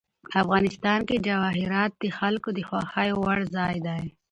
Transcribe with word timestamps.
افغانستان 0.41 0.99
کې 1.07 1.23
جواهرات 1.27 1.91
د 1.97 2.03
خلکو 2.17 2.49
د 2.57 2.59
خوښې 2.67 3.09
وړ 3.21 3.39
ځای 3.55 3.75
دی. 3.87 4.03